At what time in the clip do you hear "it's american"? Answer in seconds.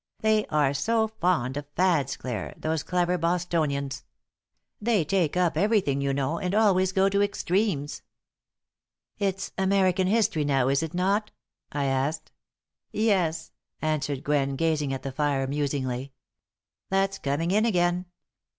9.19-10.07